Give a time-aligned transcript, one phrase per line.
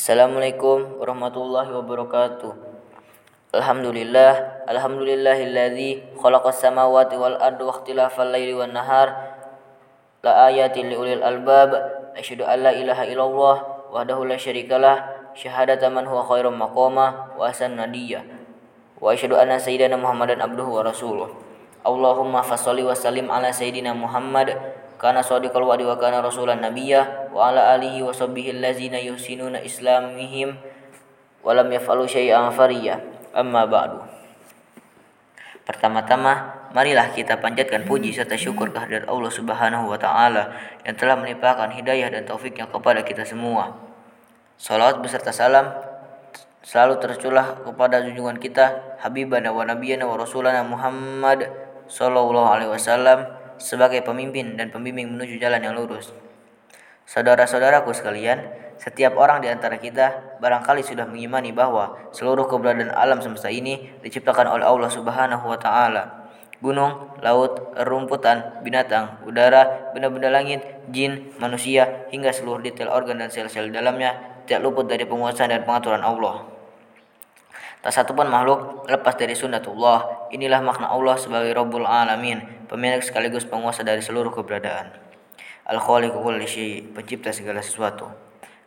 [0.00, 2.56] Assalamualaikum warahmatullahi wabarakatuh.
[3.52, 9.36] Alhamdulillah, alhamdulillahilladzi khalaqas samawati wal ardi wa ikhtilafal laili wan nahar
[10.24, 11.76] la ayatin liulil albab.
[12.16, 13.56] Asyhadu an la ilaha illallah
[13.92, 15.04] wahdahu la syarikalah
[15.36, 18.24] syahadata man huwa khairum maqama wa asan nadiyya.
[19.04, 21.28] Wa asyhadu anna sayyidana Muhammadan abduhu wa rasuluh.
[21.84, 24.48] Allahumma fasholli wa sallim ala sayyidina Muhammad
[25.00, 30.60] kana sadiqal wa'di wa kana rasulan nabiyya wa ala alihi wa sahbihi allazina yusinuna islamihim
[31.40, 33.00] wa lam yaf'alu syai'an fariya
[33.32, 34.04] amma ba'du.
[35.64, 40.52] Pertama-tama, marilah kita panjatkan puji serta syukur kehadirat Allah Subhanahu wa taala
[40.84, 43.72] yang telah melimpahkan hidayah dan taufiknya kepada kita semua.
[44.60, 45.72] Salawat beserta salam
[46.60, 51.48] selalu tercurah kepada junjungan kita Habibana wa nabiyana wa rasulana Muhammad
[51.88, 56.10] sallallahu alaihi wasallam sebagai pemimpin dan pembimbing menuju jalan yang lurus.
[57.04, 58.48] Saudara-saudaraku sekalian,
[58.80, 64.48] setiap orang di antara kita barangkali sudah mengimani bahwa seluruh keberadaan alam semesta ini diciptakan
[64.48, 66.32] oleh Allah Subhanahu wa taala.
[66.60, 70.60] Gunung, laut, rumputan, binatang, udara, benda-benda langit,
[70.92, 76.04] jin, manusia, hingga seluruh detail organ dan sel-sel dalamnya tidak luput dari penguasaan dan pengaturan
[76.04, 76.59] Allah.
[77.80, 80.28] Tak satu pun makhluk lepas dari sunnatullah.
[80.36, 84.92] Inilah makna Allah sebagai Rabbul Alamin, pemilik sekaligus penguasa dari seluruh keberadaan.
[85.64, 86.44] Al-Khaliqu kulli
[86.92, 88.04] pencipta segala sesuatu.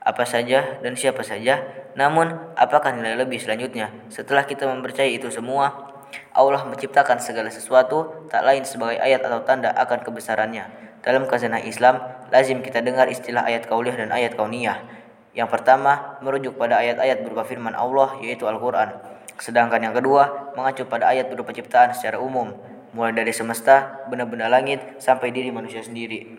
[0.00, 1.60] Apa saja dan siapa saja,
[1.92, 5.92] namun apakah nilai lebih selanjutnya setelah kita mempercayai itu semua?
[6.32, 10.64] Allah menciptakan segala sesuatu tak lain sebagai ayat atau tanda akan kebesarannya.
[11.04, 12.00] Dalam kazanah Islam,
[12.32, 15.01] lazim kita dengar istilah ayat kauliah dan ayat kauniyah
[15.32, 18.92] yang pertama merujuk pada ayat-ayat berupa firman Allah yaitu Al-Quran.
[19.40, 22.52] Sedangkan yang kedua mengacu pada ayat berupa ciptaan secara umum,
[22.92, 26.36] mulai dari semesta, benda-benda langit, sampai diri manusia sendiri.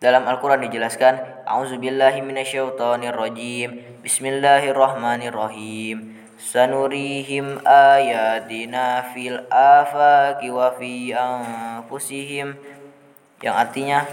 [0.00, 6.16] Dalam Al-Quran dijelaskan, A'udzubillahi minasyaitonirrajim, Bismillahirrahmanirrahim.
[6.40, 12.56] Sanurihim ayatina fil afaki wa fi anfusihim.
[13.44, 14.08] Yang artinya,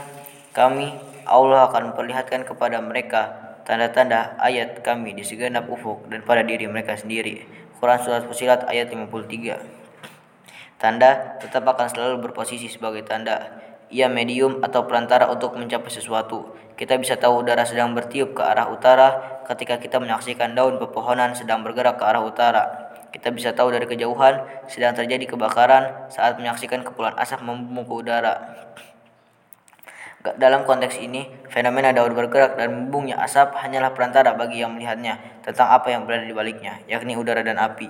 [0.52, 0.92] kami
[1.28, 3.36] Allah akan memperlihatkan kepada mereka
[3.68, 7.44] tanda-tanda ayat kami di segenap ufuk dan pada diri mereka sendiri.
[7.78, 9.78] Quran Surat Fusilat ayat 53
[10.78, 13.60] Tanda tetap akan selalu berposisi sebagai tanda.
[13.90, 16.54] Ia medium atau perantara untuk mencapai sesuatu.
[16.78, 21.66] Kita bisa tahu udara sedang bertiup ke arah utara ketika kita menyaksikan daun pepohonan sedang
[21.66, 22.64] bergerak ke arah utara.
[23.10, 28.34] Kita bisa tahu dari kejauhan sedang terjadi kebakaran saat menyaksikan kepulan asap membumbung ke udara.
[30.36, 35.16] Dalam konteks ini, fenomena daun bergerak dan membungnya asap hanyalah perantara bagi yang melihatnya
[35.46, 37.88] tentang apa yang berada di baliknya, yakni udara dan api.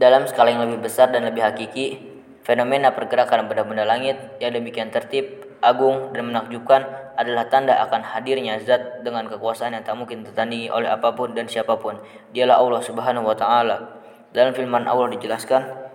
[0.00, 2.02] Dalam skala yang lebih besar dan lebih hakiki,
[2.42, 6.82] fenomena pergerakan benda-benda langit yang demikian tertib, agung, dan menakjubkan
[7.14, 11.46] adalah tanda akan hadirnya zat dengan kekuasaan yang tak mungkin tertandingi oleh apa pun dan
[11.46, 12.02] siapa pun.
[12.34, 14.02] Dialah Allah Subhanahu wa taala.
[14.32, 15.92] Dalam firman Allah dijelaskan,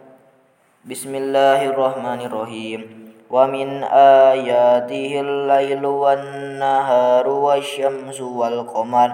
[0.87, 3.06] Bismillahirrahmanirrahim.
[3.32, 3.84] ومن
[4.28, 9.10] آياته الليل والنهار والشمس والقمر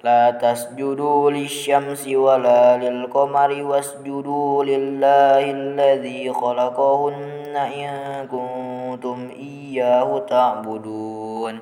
[0.00, 7.90] لا تسجدوا للشمس ولا للقمر واسجدوا لله الذي خلقهن إن
[8.32, 11.54] كنتم إياه تعبدون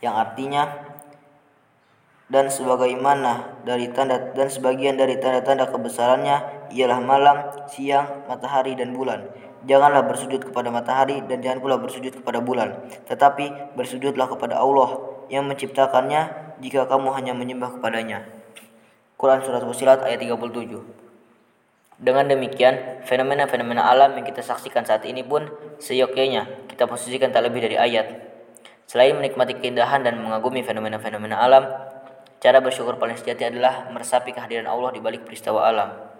[0.00, 0.64] yang artinya
[2.32, 7.36] dan sebagaimana dari tanda dan sebagian dari tanda-tanda kebesarannya ialah malam,
[7.68, 9.28] siang, matahari dan bulan
[9.65, 15.01] Janganlah bersujud kepada matahari dan jangan pula bersujud kepada bulan, tetapi bersujudlah kepada Allah
[15.33, 18.29] yang menciptakannya jika kamu hanya menyembah kepadanya.
[19.17, 25.49] Quran Surat Fusilat ayat 37 Dengan demikian, fenomena-fenomena alam yang kita saksikan saat ini pun
[25.81, 28.21] seyogyanya kita posisikan tak lebih dari ayat.
[28.85, 31.65] Selain menikmati keindahan dan mengagumi fenomena-fenomena alam,
[32.37, 36.14] cara bersyukur paling sejati adalah meresapi kehadiran Allah di balik peristiwa alam.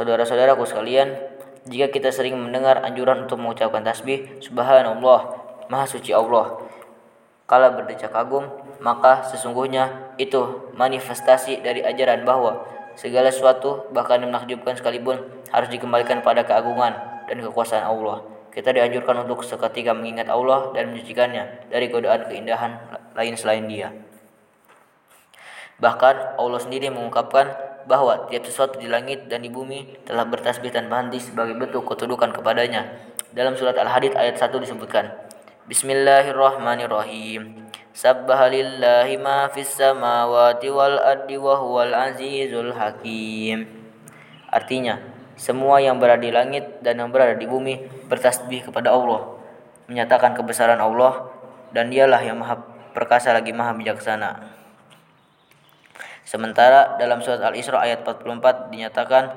[0.00, 1.12] Saudara-saudaraku sekalian,
[1.68, 5.36] jika kita sering mendengar anjuran untuk mengucapkan tasbih, subhanallah,
[5.68, 6.56] maha suci Allah,
[7.44, 8.48] kala berdecak kagum,
[8.80, 12.64] maka sesungguhnya itu manifestasi dari ajaran bahwa
[12.96, 15.20] segala sesuatu bahkan menakjubkan sekalipun
[15.52, 16.96] harus dikembalikan pada keagungan
[17.28, 18.24] dan kekuasaan Allah.
[18.56, 22.72] Kita dianjurkan untuk seketika mengingat Allah dan menyucikannya dari godaan keindahan
[23.12, 23.92] lain selain Dia.
[25.76, 31.00] Bahkan Allah sendiri mengungkapkan bahwa tiap sesuatu di langit dan di bumi telah bertasbih tanpa
[31.00, 32.86] henti sebagai bentuk ketudukan kepadanya.
[33.30, 35.14] Dalam surat Al-Hadid ayat 1 disebutkan,
[35.70, 37.70] Bismillahirrahmanirrahim.
[37.94, 43.66] Sabbaha lillahi ma fis samawati wal ardi wa huwal azizul hakim.
[44.50, 44.98] Artinya,
[45.40, 47.80] Semua yang berada di langit dan yang berada di bumi
[48.12, 49.40] bertasbih kepada Allah,
[49.88, 51.32] menyatakan kebesaran Allah
[51.72, 52.60] dan dialah yang maha
[52.92, 54.59] perkasa lagi maha bijaksana.
[56.24, 59.32] Sementara dalam surat Al-Isra ayat 44 dinyatakan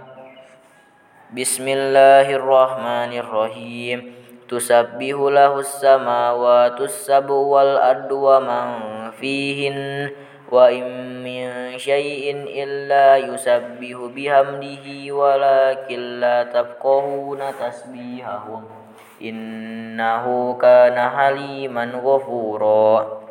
[1.33, 4.13] Bismillahirrahmanirrahim.
[4.45, 8.69] Tusabbihu lahus samawatu sabu wal ardu wa man
[9.17, 10.13] fihin
[10.45, 18.69] wa in min syai'in illa yusabbihu bihamdihi walakin la tafqahuna tasbihahum.
[19.17, 23.25] Innahu kana haliman ghafura.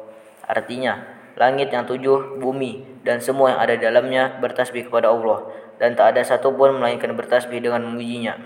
[0.50, 1.06] Artinya
[1.38, 5.50] langit yang tujuh bumi dan semua yang ada di dalamnya bertasbih kepada Allah,
[5.82, 8.38] dan tak ada satupun melainkan bertasbih dengan memujinya.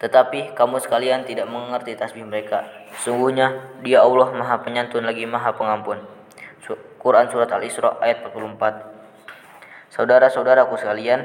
[0.00, 2.64] Tetapi kamu sekalian tidak mengerti tasbih mereka.
[3.04, 6.00] Sungguhnya dia Allah maha penyantun lagi maha pengampun.
[7.00, 11.24] Quran Surat Al-Isra ayat 44 Saudara-saudaraku sekalian,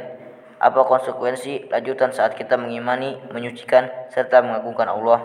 [0.58, 5.20] apa konsekuensi lanjutan saat kita mengimani, menyucikan, serta mengagungkan Allah?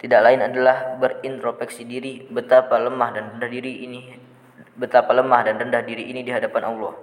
[0.00, 4.25] Tidak lain adalah berintrospeksi diri betapa lemah dan rendah diri ini
[4.76, 6.94] betapa lemah dan rendah diri ini di hadapan Allah.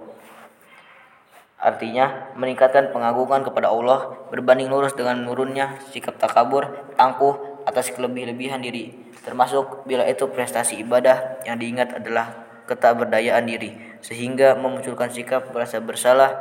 [1.64, 8.92] Artinya, meningkatkan pengagungan kepada Allah berbanding lurus dengan menurunnya sikap takabur, angkuh atas kelebih-lebihan diri,
[9.24, 16.36] termasuk bila itu prestasi ibadah yang diingat adalah ketakberdayaan diri sehingga memunculkan sikap merasa bersalah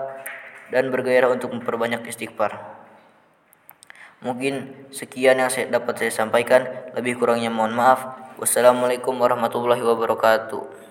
[0.72, 2.60] dan bergairah untuk memperbanyak istighfar.
[4.24, 6.64] Mungkin sekian yang saya dapat saya sampaikan,
[6.96, 8.32] lebih kurangnya mohon maaf.
[8.40, 10.83] Wassalamualaikum warahmatullahi wabarakatuh.